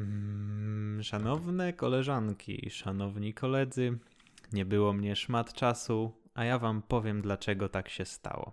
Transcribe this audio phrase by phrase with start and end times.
[0.00, 3.98] Mm, szanowne koleżanki, szanowni koledzy,
[4.52, 8.52] nie było mnie szmat czasu, a ja wam powiem dlaczego tak się stało.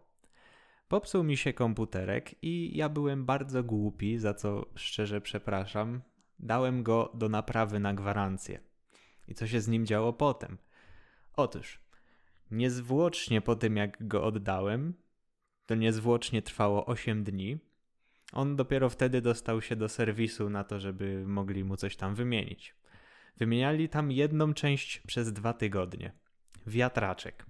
[0.87, 6.01] Popsuł mi się komputerek i ja byłem bardzo głupi, za co szczerze przepraszam.
[6.39, 8.59] Dałem go do naprawy na gwarancję.
[9.27, 10.57] I co się z nim działo potem?
[11.35, 11.79] Otóż,
[12.51, 14.93] niezwłocznie po tym jak go oddałem,
[15.65, 17.57] to niezwłocznie trwało 8 dni,
[18.31, 22.75] on dopiero wtedy dostał się do serwisu na to, żeby mogli mu coś tam wymienić.
[23.37, 26.11] Wymieniali tam jedną część przez dwa tygodnie.
[26.67, 27.45] Wiatraczek.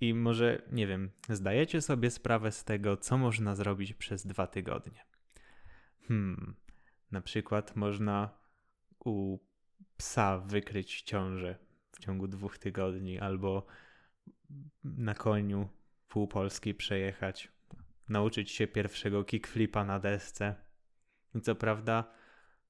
[0.00, 5.04] I może, nie wiem, zdajecie sobie sprawę z tego, co można zrobić przez dwa tygodnie.
[6.08, 6.54] Hmm,
[7.10, 8.30] na przykład można
[9.04, 9.38] u
[9.96, 11.58] psa wykryć ciążę
[11.92, 13.66] w ciągu dwóch tygodni, albo
[14.84, 15.68] na koniu
[16.08, 17.48] pół Polski przejechać,
[18.08, 20.54] nauczyć się pierwszego kickflipa na desce.
[21.34, 22.04] I co prawda,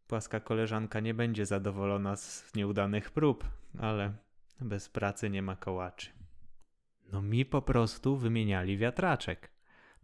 [0.06, 3.45] płaska koleżanka nie będzie zadowolona z nieudanych prób,
[3.78, 4.12] ale
[4.61, 6.11] bez pracy nie ma kołaczy.
[7.12, 9.50] No mi po prostu wymieniali wiatraczek.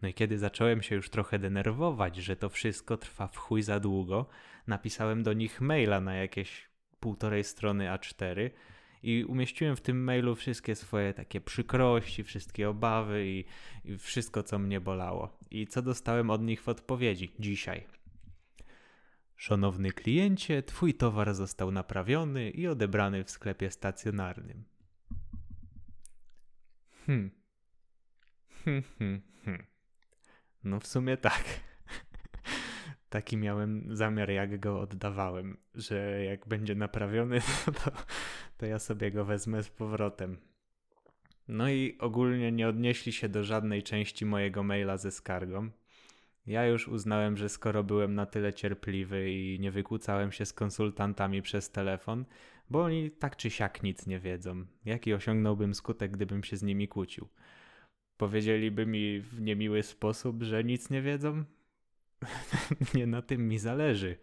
[0.03, 3.81] No i kiedy zacząłem się już trochę denerwować, że to wszystko trwa w chuj za
[3.81, 4.27] długo,
[4.67, 6.69] napisałem do nich maila na jakieś
[7.01, 8.51] półtorej strony A4
[9.03, 13.45] i umieściłem w tym mailu wszystkie swoje takie przykrości, wszystkie obawy i,
[13.85, 15.39] i wszystko, co mnie bolało.
[15.51, 17.85] I co dostałem od nich w odpowiedzi dzisiaj.
[19.37, 24.65] Szanowny kliencie, twój towar został naprawiony i odebrany w sklepie stacjonarnym.
[27.07, 27.31] Hmm.
[28.65, 29.67] Hmm, hmm, hmm.
[30.65, 31.45] No w sumie tak.
[33.09, 37.41] Taki miałem zamiar, jak go oddawałem, że jak będzie naprawiony,
[37.85, 37.93] to,
[38.59, 40.37] to ja sobie go wezmę z powrotem.
[41.49, 45.71] No i ogólnie nie odnieśli się do żadnej części mojego maila ze skargą.
[46.47, 51.43] Ja już uznałem, że skoro byłem na tyle cierpliwy i nie wykłócałem się z konsultantami
[51.43, 52.25] przez telefon,
[52.71, 56.89] bo oni tak czy siak nic nie wiedzą, jaki osiągnąłbym skutek, gdybym się z nimi
[56.89, 57.29] kłócił.
[58.17, 61.45] Powiedzieliby mi w niemiły sposób, że nic nie wiedzą?
[62.95, 64.17] nie na tym mi zależy.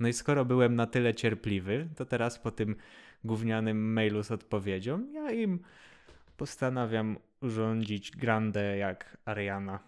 [0.00, 2.76] No i skoro byłem na tyle cierpliwy, to teraz po tym
[3.24, 5.60] gównianym mailu z odpowiedzią, ja im
[6.36, 9.78] postanawiam urządzić grandę jak Ariana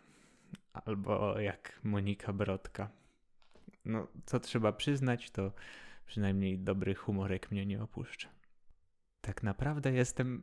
[0.73, 2.91] albo jak Monika Brodka.
[3.85, 5.53] No, co trzeba przyznać, to
[6.07, 8.29] przynajmniej dobry humorek mnie nie opuszcza.
[9.21, 10.43] Tak naprawdę jestem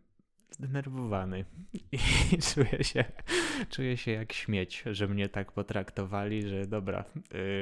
[0.50, 1.46] zdenerwowany
[1.92, 1.98] i
[2.54, 3.06] czuję się,
[3.70, 7.04] czuję się jak śmieć, że mnie tak potraktowali, że dobra,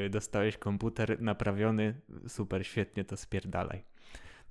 [0.04, 3.84] yy, dostałeś komputer naprawiony, super, świetnie, to spierdalaj.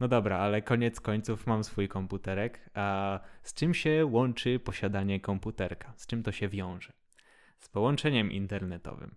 [0.00, 5.92] No dobra, ale koniec końców mam swój komputerek, a z czym się łączy posiadanie komputerka?
[5.97, 6.92] Z czym to się wiąże?
[7.59, 9.15] Z połączeniem internetowym.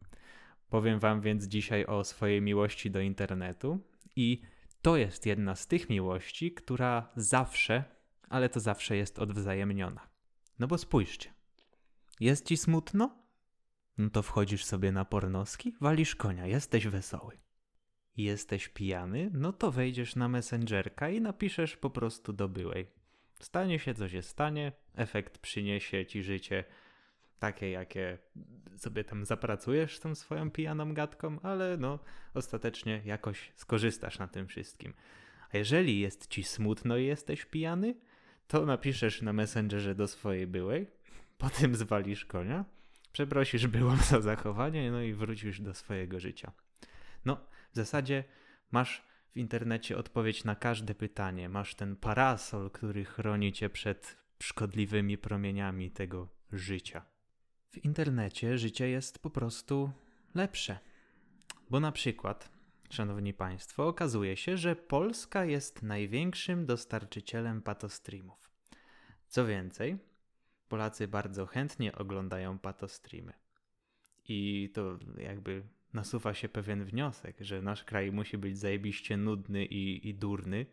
[0.70, 3.80] Powiem Wam więc dzisiaj o swojej miłości do internetu
[4.16, 4.42] i
[4.82, 7.84] to jest jedna z tych miłości, która zawsze
[8.30, 10.08] ale to zawsze jest odwzajemniona.
[10.60, 11.34] No bo spójrzcie.
[12.20, 13.26] Jest ci smutno?
[13.98, 17.38] No to wchodzisz sobie na pornoski, walisz konia, jesteś wesoły.
[18.18, 19.30] Jesteś pijany?
[19.34, 22.88] No to wejdziesz na Messengerka i napiszesz po prostu do byłej.
[23.40, 26.64] Stanie się co się stanie, efekt przyniesie ci życie
[27.40, 28.18] takie, jakie
[28.78, 32.00] sobie tam zapracujesz tą swoją pijaną gadką, ale no
[32.34, 34.94] ostatecznie jakoś skorzystasz na tym wszystkim.
[35.54, 37.96] A jeżeli jest ci smutno i jesteś pijany,
[38.48, 40.88] to napiszesz na Messengerze do swojej byłej,
[41.38, 42.66] potem zwalisz konia,
[43.12, 46.52] przeprosisz byłą za zachowanie, no i wrócisz do swojego życia.
[47.26, 47.38] No,
[47.72, 48.24] w zasadzie
[48.72, 51.50] masz w internecie odpowiedź na każde pytanie.
[51.50, 57.06] Masz ten parasol, który chroni cię przed szkodliwymi promieniami tego życia.
[57.72, 59.92] W internecie życie jest po prostu
[60.36, 60.80] lepsze.
[61.70, 62.55] Bo na przykład
[62.90, 68.50] Szanowni Państwo, okazuje się, że Polska jest największym dostarczycielem patostreamów.
[69.28, 69.98] Co więcej,
[70.70, 73.34] Polacy bardzo chętnie oglądają patostreamy.
[74.28, 75.64] I to jakby
[75.94, 80.66] nasuwa się pewien wniosek, że nasz kraj musi być zajebiście nudny i, i durny,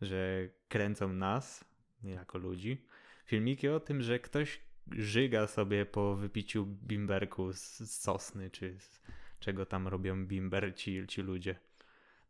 [0.00, 1.64] że kręcą nas,
[2.02, 2.86] jako ludzi,
[3.24, 4.60] filmiki o tym, że ktoś
[4.90, 9.00] żyga sobie po wypiciu bimberku z, z sosny czy z,
[9.42, 11.56] czego tam robią bimber ci, ci ludzie.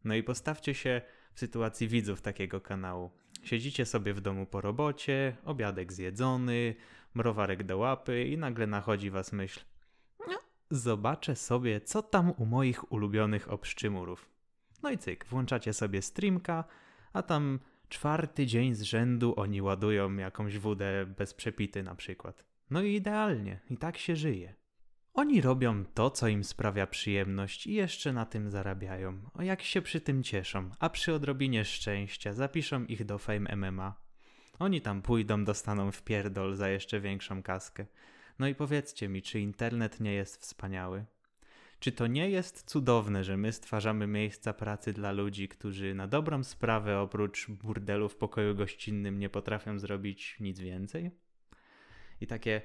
[0.04, 1.00] No i postawcie się
[1.34, 3.10] w sytuacji widzów takiego kanału.
[3.42, 6.74] Siedzicie sobie w domu po robocie, obiadek zjedzony,
[7.14, 9.60] mrowarek do łapy i nagle nachodzi was myśl.
[10.28, 10.38] No,
[10.70, 14.28] zobaczę sobie, co tam u moich ulubionych obszczymurów.
[14.82, 16.64] No i cyk, włączacie sobie streamka,
[17.12, 17.58] a tam
[17.88, 22.44] czwarty dzień z rzędu oni ładują jakąś wódę bez przepity na przykład.
[22.70, 24.54] No i idealnie, i tak się żyje.
[25.14, 29.20] Oni robią to, co im sprawia przyjemność i jeszcze na tym zarabiają.
[29.34, 33.94] O jak się przy tym cieszą, a przy odrobinie szczęścia zapiszą ich do Fame MMA.
[34.58, 37.86] Oni tam pójdą, dostaną w pierdol za jeszcze większą kaskę.
[38.38, 41.04] No i powiedzcie mi, czy internet nie jest wspaniały?
[41.78, 46.44] Czy to nie jest cudowne, że my stwarzamy miejsca pracy dla ludzi, którzy na dobrą
[46.44, 51.10] sprawę oprócz burdelu w pokoju gościnnym nie potrafią zrobić nic więcej?
[52.20, 52.62] I takie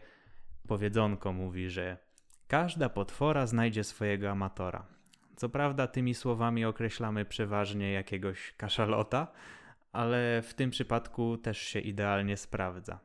[0.68, 2.07] powiedzonko mówi, że
[2.48, 4.86] każda potwora znajdzie swojego amatora.
[5.36, 9.28] Co prawda, tymi słowami określamy przeważnie jakiegoś kaszalota,
[9.92, 13.00] ale w tym przypadku też się idealnie sprawdza.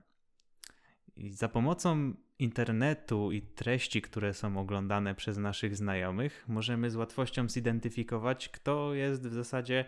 [1.16, 7.48] I za pomocą internetu i treści, które są oglądane przez naszych znajomych, możemy z łatwością
[7.48, 9.84] zidentyfikować, kto jest w zasadzie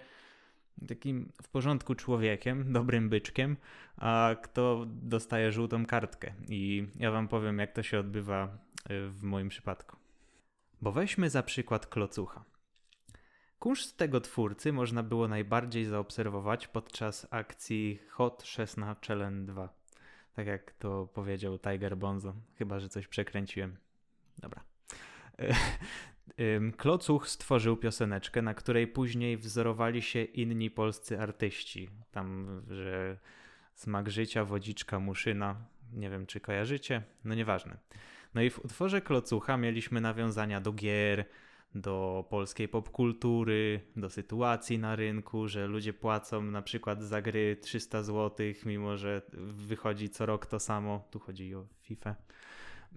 [0.88, 3.56] takim w porządku człowiekiem, dobrym byczkiem,
[3.96, 6.32] a kto dostaje żółtą kartkę.
[6.48, 8.58] I ja wam powiem, jak to się odbywa
[8.90, 9.96] w moim przypadku.
[10.82, 12.44] Bo weźmy za przykład klocucha.
[13.58, 19.68] Kunszt tego twórcy można było najbardziej zaobserwować podczas akcji Hot 16 Challenge 2.
[20.34, 22.34] Tak jak to powiedział Tiger Bonzo.
[22.58, 23.76] Chyba, że coś przekręciłem.
[24.38, 24.64] Dobra.
[26.76, 31.90] Klocuch stworzył pioseneczkę, na której później wzorowali się inni polscy artyści.
[32.10, 33.18] Tam, że
[33.74, 35.56] smak życia, wodziczka, muszyna.
[35.92, 37.02] Nie wiem, czy kojarzycie?
[37.24, 37.76] No nieważne.
[38.34, 41.24] No i w utworze Klocucha mieliśmy nawiązania do gier,
[41.74, 48.02] do polskiej popkultury, do sytuacji na rynku, że ludzie płacą na przykład za gry 300
[48.02, 49.22] zł, mimo że
[49.52, 51.08] wychodzi co rok to samo.
[51.10, 52.14] Tu chodzi o FIFA.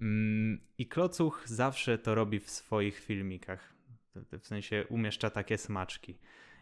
[0.02, 3.74] Mm, I Klocuch zawsze to robi w swoich filmikach.
[4.16, 6.18] W sensie umieszcza takie smaczki.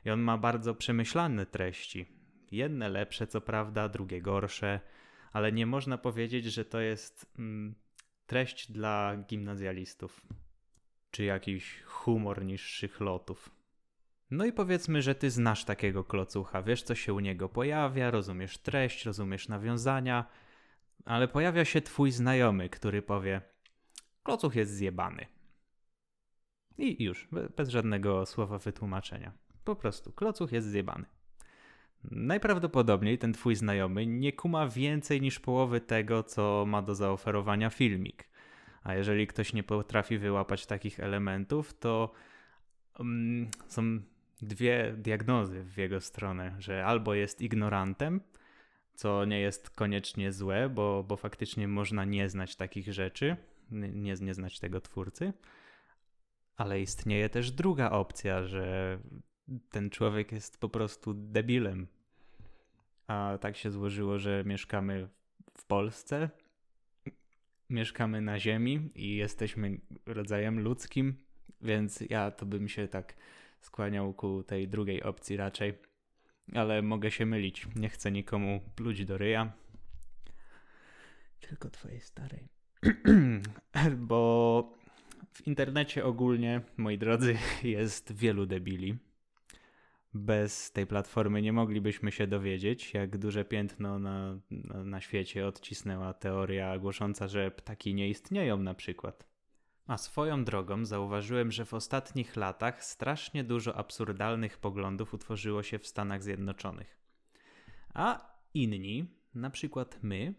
[0.06, 2.06] I on ma bardzo przemyślane treści.
[2.52, 4.80] Jedne lepsze, co prawda, drugie gorsze,
[5.34, 7.76] ale nie można powiedzieć, że to jest mm,
[8.26, 10.22] treść dla gimnazjalistów
[11.12, 13.50] czy jakiś humor niższych lotów.
[14.32, 18.58] No i powiedzmy, że ty znasz takiego klocucha, wiesz co się u niego pojawia, rozumiesz
[18.58, 20.26] treść, rozumiesz nawiązania,
[21.06, 23.42] ale pojawia się twój znajomy, który powie:
[24.24, 25.26] Klocuch jest zjebany.
[26.78, 27.28] I już,
[27.58, 29.32] bez żadnego słowa wytłumaczenia.
[29.64, 31.06] Po prostu, klocuch jest zjebany.
[32.12, 38.28] Najprawdopodobniej ten twój znajomy nie kuma więcej niż połowy tego, co ma do zaoferowania filmik.
[38.84, 42.12] A jeżeli ktoś nie potrafi wyłapać takich elementów, to
[43.00, 44.00] um, są
[44.42, 48.22] dwie diagnozy w jego stronę, że albo jest ignorantem,
[48.94, 53.38] co nie jest koniecznie złe, bo, bo faktycznie można nie znać takich rzeczy,
[53.72, 55.34] nie, nie znać tego twórcy,
[56.58, 59.00] ale istnieje też druga opcja, że
[59.70, 61.88] ten człowiek jest po prostu debilem.
[63.08, 65.08] A tak się złożyło, że mieszkamy
[65.58, 66.30] w Polsce,
[67.70, 71.16] mieszkamy na Ziemi i jesteśmy rodzajem ludzkim,
[71.62, 73.16] więc ja to bym się tak
[73.62, 75.74] skłaniał ku tej drugiej opcji raczej.
[76.54, 77.68] Ale mogę się mylić.
[77.76, 79.54] Nie chcę nikomu pluć do ryja.
[81.40, 82.48] Tylko twojej starej.
[83.98, 84.74] Bo
[85.34, 88.98] w internecie ogólnie, moi drodzy, jest wielu debili
[90.16, 96.14] bez tej platformy nie moglibyśmy się dowiedzieć, jak duże piętno na, na, na, świecie odcisnęła
[96.14, 99.28] teoria głosząca, że ptaki nie istnieją na przykład.
[99.88, 105.88] A swoją drogą zauważyłem, że w ostatnich latach strasznie dużo absurdalnych poglądów utworzyło się w
[105.88, 107.00] Stanach Zjednoczonych.
[107.94, 110.34] A inni, na przykład my,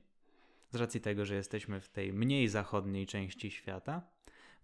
[0.71, 4.03] z racji tego, że jesteśmy w tej mniej zachodniej części świata,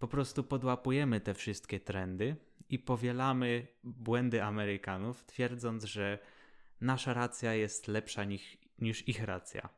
[0.03, 2.37] po prostu podłapujemy te wszystkie trendy
[2.69, 6.19] i powielamy błędy Amerykanów, twierdząc, że
[6.81, 9.69] nasza racja jest lepsza niż, niż ich racja.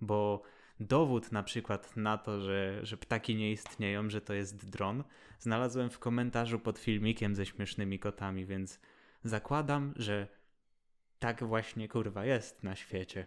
[0.00, 0.42] Bo
[0.80, 5.04] dowód na przykład na to, że, że ptaki nie istnieją, że to jest dron,
[5.38, 8.80] znalazłem w komentarzu pod filmikiem ze śmiesznymi kotami, więc
[9.24, 10.28] zakładam, że
[11.18, 13.26] tak właśnie kurwa jest na świecie.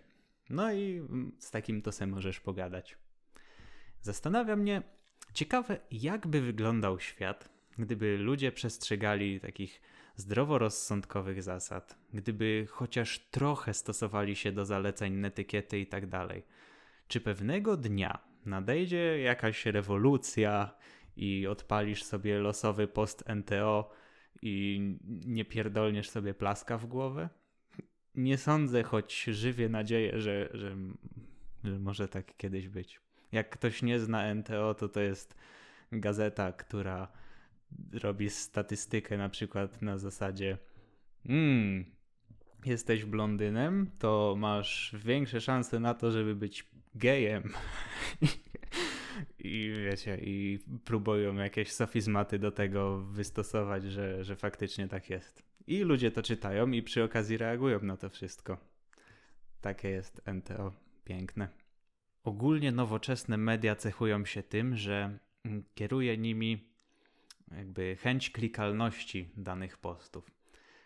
[0.50, 1.08] No i
[1.40, 2.98] z takim to se możesz pogadać.
[4.02, 4.84] Zastanawia mnie,
[5.34, 9.82] ciekawe, jakby wyglądał świat, gdyby ludzie przestrzegali takich
[10.16, 16.44] zdroworozsądkowych zasad, gdyby chociaż trochę stosowali się do zaleceń netykiety i tak dalej,
[17.08, 20.76] czy pewnego dnia nadejdzie jakaś rewolucja
[21.18, 23.92] i odpalisz sobie losowy post NTO
[24.42, 24.82] i
[25.26, 27.30] nie pierdolniesz sobie plaska w głowę?
[28.16, 30.76] Nie sądzę, choć żywię nadzieję, że, że,
[31.64, 33.02] że może tak kiedyś być.
[33.34, 35.36] Jak ktoś nie zna NTO, to to jest
[35.92, 37.08] gazeta, która
[37.94, 40.58] robi statystykę na przykład na zasadzie
[41.28, 41.86] hmm,
[42.66, 47.44] jesteś blondynem, to masz większe szanse na to, żeby być gejem.
[49.40, 55.44] I wiecie, i próbują jakieś sofizmaty do tego wystosować, że, że faktycznie tak jest.
[55.68, 58.58] I ludzie to czytają i przy okazji reagują na to wszystko.
[59.62, 60.74] Takie jest NTO.
[61.06, 61.63] Piękne.
[62.24, 65.18] Ogólnie nowoczesne media cechują się tym, że
[65.76, 66.70] kieruje nimi
[67.52, 70.32] jakby chęć klikalności danych postów.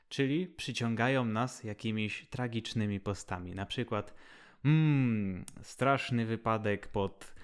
[0.10, 3.56] Czyli przyciągają nas jakimiś tragicznymi postami.
[3.56, 4.14] Na przykład,
[4.66, 7.36] mmm, straszny wypadek pod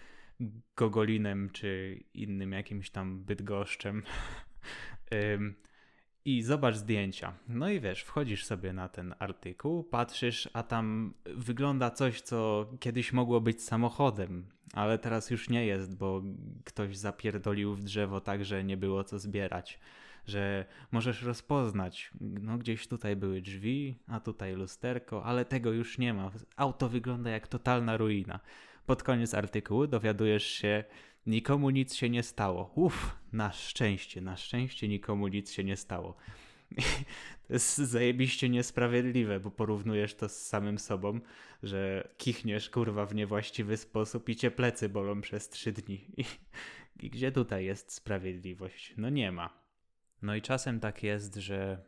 [0.75, 4.03] Gogolinem czy innym jakimś tam Bydgoszczem.
[6.25, 7.34] I zobacz zdjęcia.
[7.48, 13.13] No i wiesz, wchodzisz sobie na ten artykuł, patrzysz, a tam wygląda coś, co kiedyś
[13.13, 16.22] mogło być samochodem, ale teraz już nie jest, bo
[16.63, 19.80] ktoś zapierdolił w drzewo tak, że nie było co zbierać.
[20.27, 26.13] Że możesz rozpoznać, no gdzieś tutaj były drzwi, a tutaj lusterko, ale tego już nie
[26.13, 26.32] ma.
[26.56, 28.39] Auto wygląda jak totalna ruina.
[28.86, 30.84] Pod koniec artykułu dowiadujesz się,
[31.25, 32.72] nikomu nic się nie stało.
[32.75, 36.15] Uff, na szczęście, na szczęście nikomu nic się nie stało.
[37.48, 41.20] To jest zajebiście niesprawiedliwe, bo porównujesz to z samym sobą,
[41.63, 46.06] że kichniesz kurwa w niewłaściwy sposób i cię plecy bolą przez trzy dni.
[46.18, 46.25] I,
[47.06, 48.94] I gdzie tutaj jest sprawiedliwość?
[48.98, 49.63] No nie ma.
[50.22, 51.84] No i czasem tak jest, że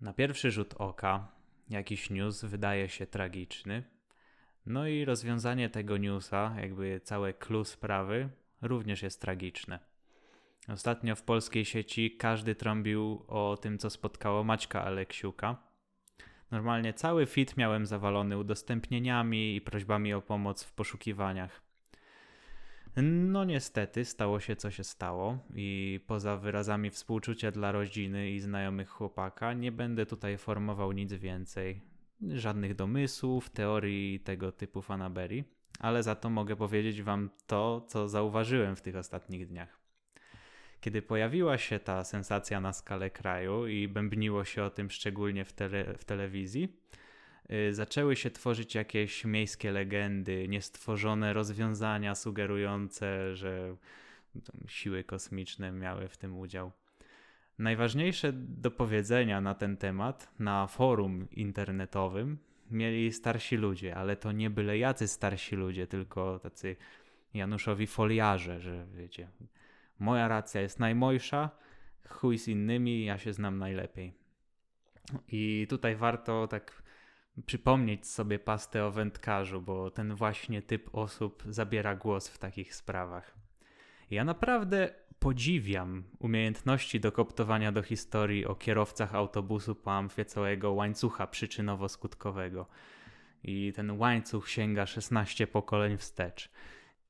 [0.00, 1.32] na pierwszy rzut oka
[1.68, 3.82] jakiś news wydaje się tragiczny,
[4.70, 8.28] no i rozwiązanie tego newsa, jakby całe clue sprawy,
[8.62, 9.78] również jest tragiczne.
[10.68, 15.56] Ostatnio w polskiej sieci każdy trąbił o tym, co spotkało Maćka Aleksiuka.
[16.50, 21.62] Normalnie cały fit miałem zawalony udostępnieniami i prośbami o pomoc w poszukiwaniach.
[23.02, 28.88] No niestety stało się co się stało i poza wyrazami współczucia dla rodziny i znajomych
[28.88, 31.89] chłopaka nie będę tutaj formował nic więcej
[32.28, 35.44] żadnych domysłów, teorii tego typu fanaberii,
[35.78, 39.80] ale za to mogę powiedzieć Wam to, co zauważyłem w tych ostatnich dniach.
[40.80, 45.52] Kiedy pojawiła się ta sensacja na skalę kraju i bębniło się o tym szczególnie w,
[45.52, 46.76] tele, w telewizji,
[47.48, 53.76] yy, zaczęły się tworzyć jakieś miejskie legendy, niestworzone rozwiązania sugerujące, że
[54.68, 56.72] siły kosmiczne miały w tym udział.
[57.60, 62.38] Najważniejsze do powiedzenia na ten temat na forum internetowym
[62.70, 66.76] mieli starsi ludzie, ale to nie byle jacy starsi ludzie, tylko tacy
[67.34, 69.28] Januszowi foliarze, że wiecie,
[69.98, 71.50] moja racja jest najmojsza,
[72.08, 74.14] chuj z innymi, ja się znam najlepiej.
[75.28, 76.82] I tutaj warto tak
[77.46, 83.34] przypomnieć sobie pastę o wędkarzu, bo ten właśnie typ osób zabiera głos w takich sprawach.
[84.10, 92.64] Ja naprawdę podziwiam umiejętności dokoptowania do historii o kierowcach autobusu po amfie całego łańcucha przyczynowo-skutkowego.
[93.44, 96.50] I ten łańcuch sięga 16 pokoleń wstecz.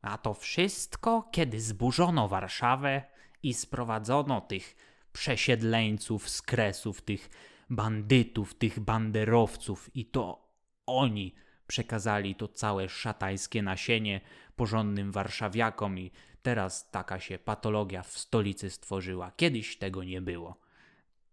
[0.03, 3.03] A to wszystko, kiedy zburzono Warszawę
[3.43, 4.77] i sprowadzono tych
[5.13, 7.31] przesiedleńców z kresów, tych
[7.71, 10.49] bandytów, tych banderowców, i to
[10.87, 11.35] oni
[11.67, 14.21] przekazali to całe szatańskie nasienie
[14.57, 16.11] porządnym warszawiakom i
[16.43, 19.33] Teraz taka się patologia w stolicy stworzyła.
[19.37, 20.61] Kiedyś tego nie było.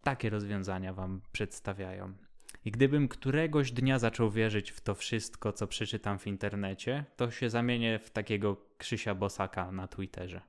[0.03, 2.13] Takie rozwiązania wam przedstawiają.
[2.65, 7.49] I gdybym któregoś dnia zaczął wierzyć w to wszystko, co przeczytam w internecie, to się
[7.49, 10.41] zamienię w takiego Krzysia Bosaka na Twitterze.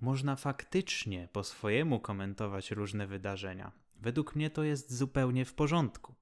[0.00, 3.72] Można faktycznie po swojemu komentować różne wydarzenia.
[4.00, 6.14] Według mnie to jest zupełnie w porządku.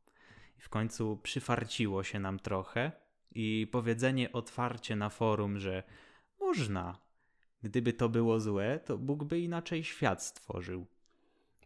[0.58, 2.92] I w końcu przyfarciło się nam trochę
[3.30, 5.82] i powiedzenie otwarcie na forum, że
[6.40, 6.98] można,
[7.62, 10.86] Gdyby to było złe, to Bóg by inaczej świat stworzył.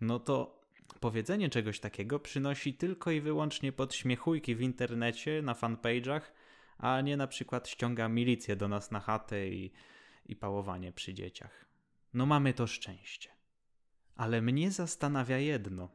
[0.01, 0.61] No to
[1.01, 6.21] powiedzenie czegoś takiego przynosi tylko i wyłącznie podśmiechujki w internecie, na fanpage'ach,
[6.79, 9.73] a nie na przykład ściąga milicję do nas na chatę i,
[10.27, 11.67] i pałowanie przy dzieciach.
[12.15, 13.31] No mamy to szczęście.
[14.17, 15.89] Ale mnie zastanawia jedno.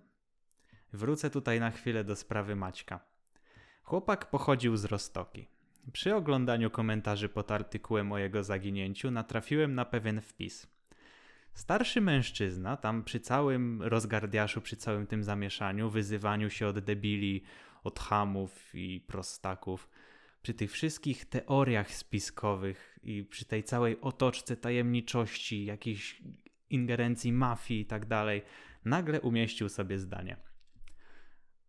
[0.93, 3.00] Wrócę tutaj na chwilę do sprawy Maćka.
[3.84, 5.48] Chłopak pochodził z Rostoki.
[5.93, 10.67] Przy oglądaniu komentarzy pod artykułem o jego zaginięciu natrafiłem na pewien wpis.
[11.53, 17.43] Starszy mężczyzna, tam przy całym rozgardiaszu, przy całym tym zamieszaniu, wyzywaniu się od debili,
[17.83, 19.89] od hamów i prostaków,
[20.41, 26.21] przy tych wszystkich teoriach spiskowych i przy tej całej otoczce tajemniczości, jakiejś
[26.69, 28.41] ingerencji mafii i tak dalej,
[28.85, 30.38] nagle umieścił sobie zdanie–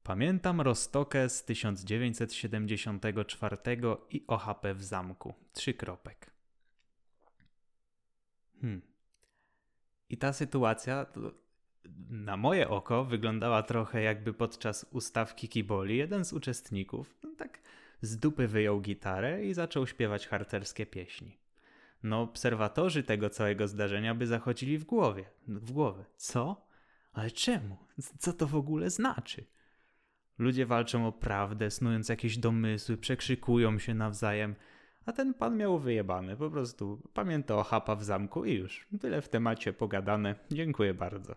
[0.05, 3.57] Pamiętam Rostokę z 1974
[4.11, 5.35] i OHP w zamku.
[5.53, 6.31] Trzy kropek.
[8.61, 8.83] Hmm.
[10.09, 11.07] I ta sytuacja
[12.11, 17.61] na moje oko wyglądała trochę jakby podczas ustawki Kiboli jeden z uczestników no tak
[18.01, 21.39] z dupy wyjął gitarę i zaczął śpiewać harcerskie pieśni.
[22.03, 26.05] no obserwatorzy tego całego zdarzenia by zachodzili w głowie, w głowę.
[26.17, 26.67] Co?
[27.13, 27.77] Ale czemu?
[28.19, 29.45] Co to w ogóle znaczy?
[30.39, 34.55] Ludzie walczą o prawdę, snując jakieś domysły, przekrzykują się nawzajem,
[35.07, 38.87] a ten pan miał wyjebane, po prostu pamięta o chapa w zamku i już.
[39.01, 40.35] Tyle w temacie pogadane.
[40.51, 41.35] Dziękuję bardzo.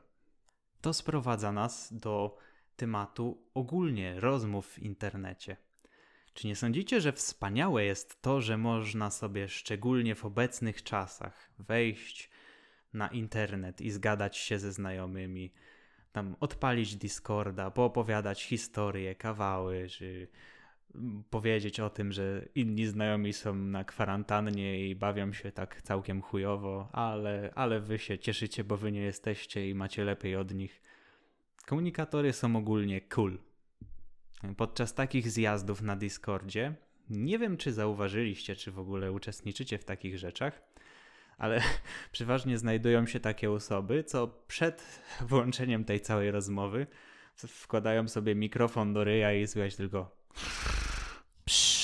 [0.81, 2.37] To sprowadza nas do
[2.75, 5.57] tematu ogólnie rozmów w internecie.
[6.33, 12.29] Czy nie sądzicie, że wspaniałe jest to, że można sobie szczególnie w obecnych czasach wejść
[12.93, 15.53] na internet i zgadać się ze znajomymi,
[16.15, 20.27] tam odpalić Discorda, poopowiadać historie, kawały, czy
[21.29, 26.89] powiedzieć o tym, że inni znajomi są na kwarantannie i bawią się tak całkiem chujowo,
[26.91, 30.81] ale, ale wy się cieszycie, bo wy nie jesteście i macie lepiej od nich.
[31.65, 33.37] Komunikatory są ogólnie cool.
[34.57, 36.75] Podczas takich zjazdów na Discordzie,
[37.09, 40.61] nie wiem czy zauważyliście, czy w ogóle uczestniczycie w takich rzeczach,
[41.37, 41.61] ale
[42.11, 46.87] przeważnie znajdują się takie osoby, co przed włączeniem tej całej rozmowy
[47.35, 50.15] wkładają sobie mikrofon do ryja i słychać tylko.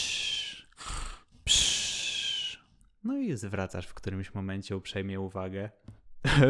[3.03, 5.69] No i zwracasz w którymś momencie uprzejmie uwagę.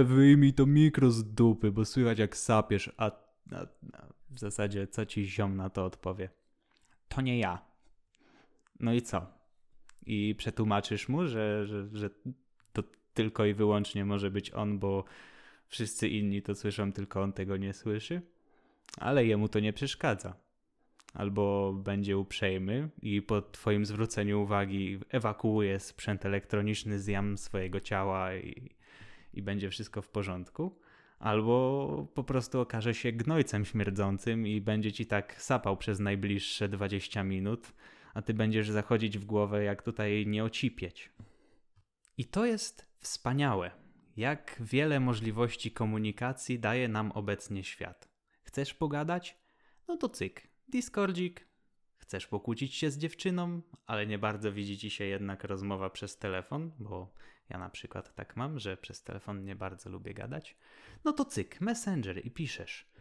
[0.03, 3.05] Wyjmij to mikro z dupy, bo słychać jak sapiesz, a,
[3.51, 3.61] a,
[3.93, 6.29] a w zasadzie co ci ziom na to odpowie?
[7.07, 7.65] To nie ja.
[8.79, 9.25] No i co?
[10.05, 12.09] I przetłumaczysz mu, że, że, że
[13.13, 15.03] tylko i wyłącznie może być on, bo
[15.67, 18.21] wszyscy inni to słyszą, tylko on tego nie słyszy?
[18.97, 20.35] Ale jemu to nie przeszkadza.
[21.13, 28.35] Albo będzie uprzejmy i po twoim zwróceniu uwagi ewakuuje sprzęt elektroniczny z jam swojego ciała
[28.35, 28.75] i,
[29.33, 30.81] i będzie wszystko w porządku
[31.21, 37.23] albo po prostu okaże się gnojcem śmierdzącym i będzie ci tak sapał przez najbliższe 20
[37.23, 37.73] minut,
[38.13, 41.11] a ty będziesz zachodzić w głowę, jak tutaj nie ocipieć.
[42.17, 43.71] I to jest wspaniałe,
[44.17, 48.09] jak wiele możliwości komunikacji daje nam obecnie świat.
[48.43, 49.37] Chcesz pogadać?
[49.87, 51.47] No to cyk, Discordzik.
[51.97, 56.71] Chcesz pokłócić się z dziewczyną, ale nie bardzo widzi ci się jednak rozmowa przez telefon,
[56.79, 57.13] bo
[57.49, 60.57] ja na przykład tak mam, że przez telefon nie bardzo lubię gadać.
[61.03, 62.91] No to cyk, Messenger i piszesz.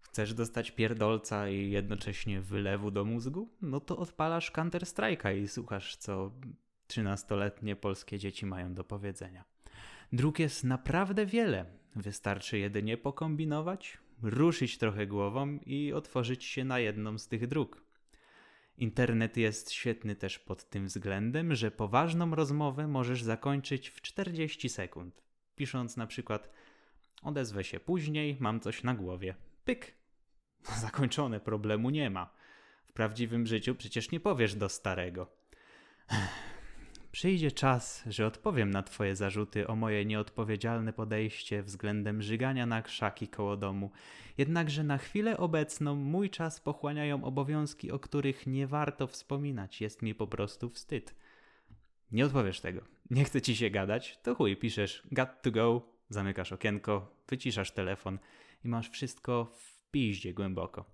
[0.00, 3.48] Chcesz dostać pierdolca i jednocześnie wylewu do mózgu?
[3.62, 6.32] No to odpalasz Counter Strike'a i słuchasz, co
[6.86, 9.44] trzynastoletnie polskie dzieci mają do powiedzenia.
[10.12, 11.66] Dróg jest naprawdę wiele.
[11.96, 17.82] Wystarczy jedynie pokombinować, ruszyć trochę głową i otworzyć się na jedną z tych dróg.
[18.78, 25.22] Internet jest świetny też pod tym względem, że poważną rozmowę możesz zakończyć w 40 sekund,
[25.54, 26.50] pisząc na przykład
[27.22, 29.34] odezwę się później, mam coś na głowie.
[29.64, 29.94] Pyk!
[30.82, 32.34] Zakończone, problemu nie ma.
[32.84, 35.36] W prawdziwym życiu przecież nie powiesz do starego.
[37.16, 43.28] Przyjdzie czas, że odpowiem na Twoje zarzuty o moje nieodpowiedzialne podejście względem żygania na krzaki
[43.28, 43.90] koło domu.
[44.38, 49.80] Jednakże na chwilę obecną mój czas pochłaniają obowiązki, o których nie warto wspominać.
[49.80, 51.14] Jest mi po prostu wstyd.
[52.12, 52.80] Nie odpowiesz tego.
[53.10, 58.18] Nie chce ci się gadać, to chuj, piszesz got to go, zamykasz okienko, wyciszasz telefon
[58.64, 60.84] i masz wszystko w piździe głęboko.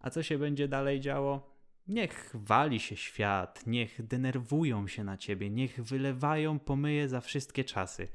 [0.00, 1.55] A co się będzie dalej działo?
[1.88, 8.08] Niech wali się świat, niech denerwują się na ciebie, niech wylewają pomyje za wszystkie czasy.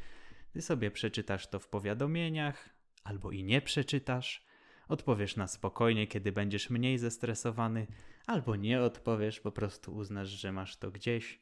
[0.54, 2.70] Ty sobie przeczytasz to w powiadomieniach,
[3.04, 4.46] albo i nie przeczytasz.
[4.88, 7.88] Odpowiesz na spokojnie, kiedy będziesz mniej zestresowany,
[8.28, 11.40] albo nie odpowiesz, po prostu uznasz, że masz to gdzieś.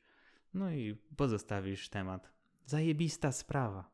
[0.53, 2.31] No i pozostawisz temat.
[2.65, 3.91] Zajebista sprawa.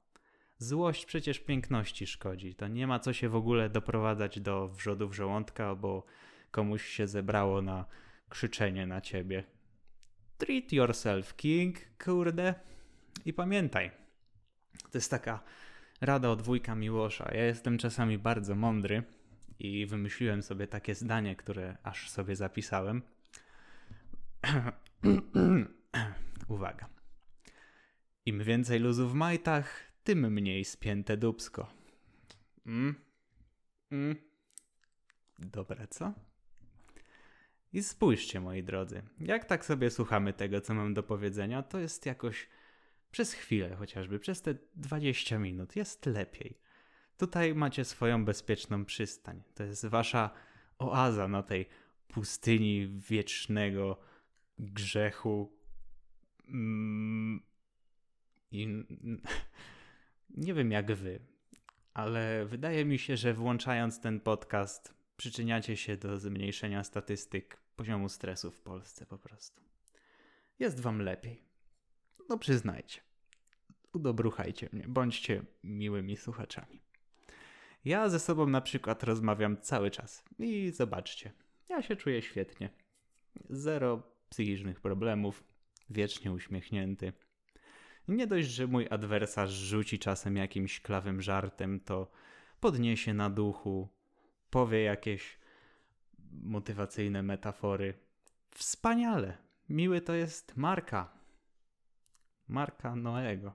[0.58, 2.56] Złość przecież piękności szkodzi.
[2.56, 6.06] To nie ma co się w ogóle doprowadzać do wrzodów żołądka, bo
[6.52, 7.86] komuś się zebrało na
[8.30, 9.44] krzyczenie na ciebie.
[10.38, 12.54] Treat yourself, king, kurde.
[13.26, 13.92] I pamiętaj,
[14.92, 15.44] to jest taka
[16.02, 17.32] rada od wujka Miłosza.
[17.34, 19.04] Ja jestem czasami bardzo mądry
[19.60, 23.02] i wymyśliłem sobie takie zdanie, które aż sobie zapisałem.
[26.48, 26.90] Uwaga.
[28.26, 31.74] Im więcej luzu w majtach, tym mniej spięte dubsko.
[32.66, 32.96] Mm?
[33.92, 34.16] Mm?
[35.40, 36.14] Dobre, co?
[37.76, 42.06] I spójrzcie, moi drodzy, jak tak sobie słuchamy tego, co mam do powiedzenia, to jest
[42.06, 42.48] jakoś
[43.12, 46.58] przez chwilę chociażby, przez te 20 minut jest lepiej.
[47.18, 49.44] Tutaj macie swoją bezpieczną przystań.
[49.56, 50.30] To jest wasza
[50.78, 51.66] oaza na tej
[52.08, 54.00] pustyni wiecznego
[54.60, 55.58] grzechu.
[56.48, 57.42] Mm,
[58.52, 58.68] I
[60.46, 61.20] nie wiem jak wy,
[61.94, 68.52] ale wydaje mi się, że włączając ten podcast, przyczyniacie się do zmniejszenia statystyk poziomu stresu
[68.52, 69.62] w Polsce po prostu.
[70.60, 71.44] Jest wam lepiej.
[72.30, 73.02] No przyznajcie.
[73.94, 76.82] udobruchajcie mnie, bądźcie miłymi słuchaczami.
[77.86, 81.32] Ja ze sobą na przykład rozmawiam cały czas i zobaczcie,
[81.70, 82.70] ja się czuję świetnie.
[83.50, 85.44] Zero psychicznych problemów,
[85.90, 87.14] wiecznie uśmiechnięty.
[88.08, 92.12] Nie dość, że mój adwersarz rzuci czasem jakimś klawym żartem, to
[92.60, 93.90] podniesie na duchu,
[94.50, 95.38] powie jakieś
[96.44, 97.94] motywacyjne metafory.
[98.52, 99.38] Wspaniale!
[99.70, 101.10] Miły to jest Marka.
[102.48, 103.54] Marka Noego.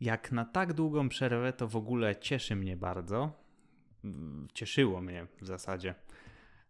[0.00, 3.32] Jak na tak długą przerwę, to w ogóle cieszy mnie bardzo.
[4.54, 5.94] Cieszyło mnie w zasadzie.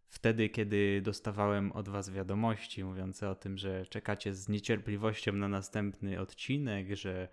[0.09, 6.21] Wtedy, kiedy dostawałem od Was wiadomości mówiące o tym, że czekacie z niecierpliwością na następny
[6.21, 7.29] odcinek, że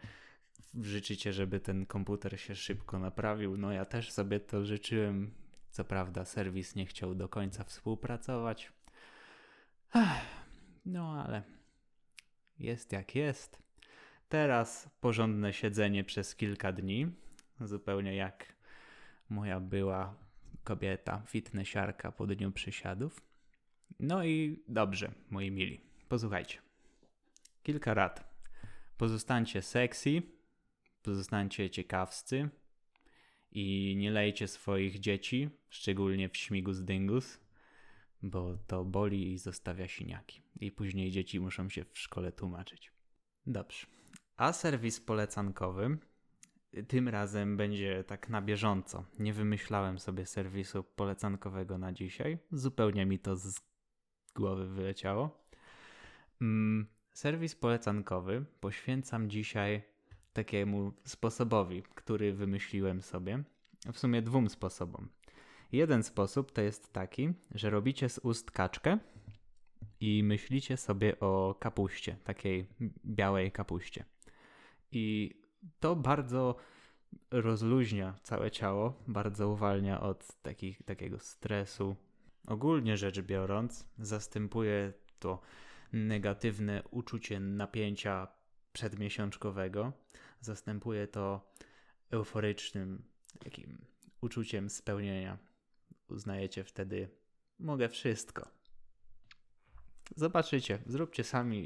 [0.82, 3.58] życzycie, żeby ten komputer się szybko naprawił.
[3.58, 5.32] No ja też sobie to życzyłem.
[5.76, 8.74] Co prawda, serwis nie chciał do końca współpracować.
[10.86, 11.44] No ale
[12.60, 13.64] jest jak jest.
[14.30, 17.08] Teraz porządne siedzenie przez kilka dni,
[17.62, 18.56] zupełnie jak
[19.30, 20.16] moja była
[20.64, 23.22] kobieta, fitnessiarka po dniu przysiadów.
[24.00, 26.60] No i dobrze, moi mili, posłuchajcie.
[27.64, 28.36] Kilka rad.
[28.98, 30.22] Pozostańcie sexy,
[31.02, 32.50] pozostańcie ciekawscy
[33.56, 37.40] i nie lejcie swoich dzieci, szczególnie w śmigus dyngus,
[38.22, 40.42] bo to boli i zostawia siniaki.
[40.60, 42.92] I później dzieci muszą się w szkole tłumaczyć.
[43.48, 43.88] Dobrze.
[44.38, 45.98] A serwis polecankowy
[46.88, 49.06] tym razem będzie tak na bieżąco.
[49.20, 52.38] Nie wymyślałem sobie serwisu polecankowego na dzisiaj.
[52.52, 53.62] Zupełnie mi to z
[54.36, 55.48] głowy wyleciało.
[56.42, 59.95] Mm, serwis polecankowy poświęcam dzisiaj
[60.36, 63.44] takiemu sposobowi, który wymyśliłem sobie.
[63.94, 65.10] W sumie dwóm sposobom.
[65.72, 68.98] Jeden sposób to jest taki, że robicie z ust kaczkę
[70.00, 72.68] i myślicie sobie o kapuście, takiej
[73.06, 74.06] białej kapuście.
[74.92, 75.36] I
[75.80, 76.56] to bardzo
[77.32, 81.96] rozluźnia całe ciało, bardzo uwalnia od takich, takiego stresu.
[82.48, 85.42] Ogólnie rzecz biorąc, zastępuje to
[85.94, 88.28] negatywne uczucie napięcia
[88.76, 89.94] przedmiesiączkowego,
[90.42, 91.52] zastępuje to
[92.12, 93.04] euforycznym
[93.44, 93.86] takim
[94.22, 95.38] uczuciem spełnienia.
[96.10, 97.10] Uznajecie wtedy,
[97.60, 98.48] mogę wszystko.
[100.16, 101.60] Zobaczycie, zróbcie sami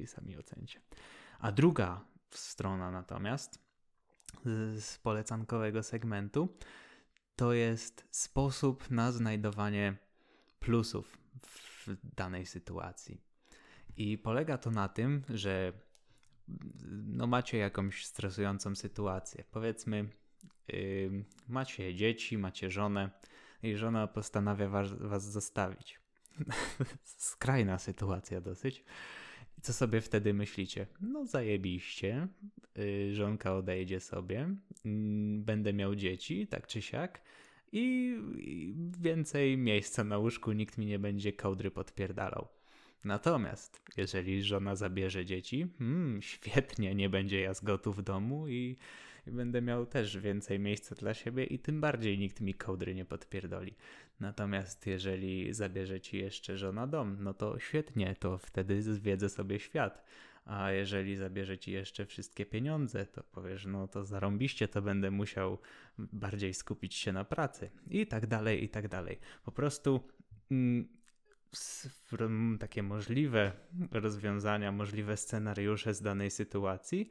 [0.00, 0.80] i sami ocencie.
[1.38, 3.58] A druga strona natomiast
[4.78, 6.48] z polecankowego segmentu
[7.36, 9.96] to jest sposób na znajdowanie
[10.60, 13.20] plusów w danej sytuacji.
[13.96, 15.72] I polega to na tym, że
[17.06, 19.44] no macie jakąś stresującą sytuację.
[19.50, 20.08] Powiedzmy,
[20.68, 23.10] yy, macie dzieci, macie żonę
[23.62, 26.00] i żona postanawia was, was zostawić.
[27.04, 28.84] Skrajna sytuacja dosyć.
[29.62, 30.86] Co sobie wtedy myślicie?
[31.00, 32.28] No zajebiście,
[32.76, 34.92] yy, żonka odejdzie sobie, yy,
[35.38, 37.20] będę miał dzieci, tak czy siak
[37.72, 42.48] i, i więcej miejsca na łóżku, nikt mi nie będzie kołdry podpierdalał.
[43.06, 48.76] Natomiast jeżeli żona zabierze dzieci, hmm, świetnie, nie będzie jazgotu w domu i,
[49.26, 53.04] i będę miał też więcej miejsca dla siebie i tym bardziej nikt mi kołdry nie
[53.04, 53.74] podpierdoli.
[54.20, 60.04] Natomiast jeżeli zabierze ci jeszcze żona dom, no to świetnie, to wtedy zwiedzę sobie świat.
[60.44, 65.58] A jeżeli zabierze ci jeszcze wszystkie pieniądze, to powiesz, no to zarąbiście, to będę musiał
[65.98, 67.70] bardziej skupić się na pracy.
[67.90, 69.18] I tak dalej, i tak dalej.
[69.44, 70.00] Po prostu
[70.50, 70.95] mm,
[72.60, 73.52] takie możliwe
[73.90, 77.10] rozwiązania, możliwe scenariusze z danej sytuacji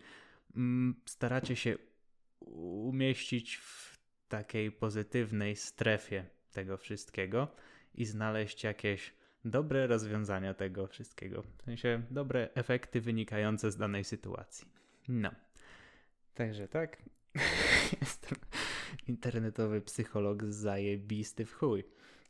[0.55, 1.77] mm, staracie się
[2.39, 7.47] umieścić w takiej pozytywnej strefie tego wszystkiego
[7.95, 9.13] i znaleźć jakieś
[9.45, 11.43] dobre rozwiązania tego wszystkiego.
[11.57, 14.67] W sensie dobre efekty wynikające z danej sytuacji.
[15.07, 15.31] No.
[16.35, 16.97] Także tak.
[18.01, 18.37] Jestem
[19.07, 21.83] internetowy psycholog zajebisty w chuj.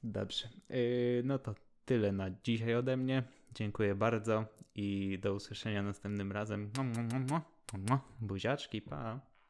[0.04, 0.50] Dobrze.
[0.70, 1.56] Yy, no to
[1.86, 3.24] tyle na dzisiaj ode mnie.
[3.56, 4.46] Dziękuję bardzo
[4.76, 6.72] i do usłyszenia następnym razem.
[8.22, 9.35] Buziaczki, pa.